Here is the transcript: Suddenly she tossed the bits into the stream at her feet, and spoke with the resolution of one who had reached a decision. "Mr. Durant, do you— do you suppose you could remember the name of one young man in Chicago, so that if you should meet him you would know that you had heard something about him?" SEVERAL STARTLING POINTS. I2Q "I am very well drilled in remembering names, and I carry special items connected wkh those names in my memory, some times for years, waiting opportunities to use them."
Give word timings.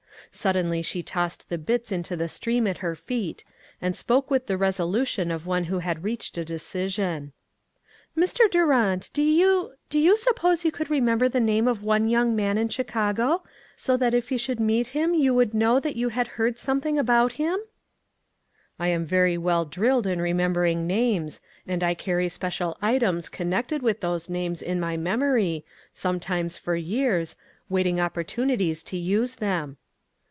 Suddenly 0.33 0.81
she 0.81 1.03
tossed 1.03 1.49
the 1.49 1.57
bits 1.57 1.91
into 1.91 2.15
the 2.15 2.29
stream 2.29 2.65
at 2.65 2.77
her 2.77 2.95
feet, 2.95 3.43
and 3.81 3.93
spoke 3.93 4.31
with 4.31 4.47
the 4.47 4.55
resolution 4.57 5.29
of 5.29 5.45
one 5.45 5.65
who 5.65 5.79
had 5.79 6.05
reached 6.05 6.37
a 6.37 6.45
decision. 6.45 7.33
"Mr. 8.17 8.49
Durant, 8.49 9.11
do 9.11 9.21
you— 9.21 9.73
do 9.89 9.99
you 9.99 10.15
suppose 10.15 10.63
you 10.63 10.71
could 10.71 10.89
remember 10.89 11.27
the 11.27 11.41
name 11.41 11.67
of 11.67 11.83
one 11.83 12.07
young 12.07 12.33
man 12.33 12.57
in 12.57 12.69
Chicago, 12.69 13.43
so 13.75 13.97
that 13.97 14.13
if 14.13 14.31
you 14.31 14.37
should 14.37 14.61
meet 14.61 14.89
him 14.95 15.13
you 15.13 15.33
would 15.33 15.53
know 15.53 15.81
that 15.81 15.97
you 15.97 16.07
had 16.07 16.27
heard 16.27 16.57
something 16.57 16.97
about 16.97 17.33
him?" 17.33 17.59
SEVERAL 18.77 18.77
STARTLING 18.77 18.77
POINTS. 18.77 18.79
I2Q 18.79 18.83
"I 18.85 18.87
am 18.87 19.05
very 19.05 19.37
well 19.37 19.65
drilled 19.65 20.07
in 20.07 20.21
remembering 20.21 20.87
names, 20.87 21.41
and 21.67 21.83
I 21.83 21.93
carry 21.93 22.29
special 22.29 22.77
items 22.81 23.27
connected 23.27 23.81
wkh 23.81 23.99
those 23.99 24.29
names 24.29 24.61
in 24.61 24.79
my 24.79 24.95
memory, 24.95 25.65
some 25.93 26.21
times 26.21 26.57
for 26.57 26.77
years, 26.77 27.35
waiting 27.67 27.99
opportunities 27.99 28.81
to 28.83 28.95
use 28.97 29.35
them." 29.35 29.75